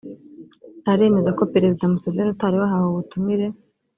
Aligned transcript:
aremeza 0.93 1.29
ko 1.37 1.43
Perezida 1.53 1.91
Museveni 1.91 2.29
utari 2.33 2.55
wahawe 2.61 2.85
ubutumire 2.89 3.47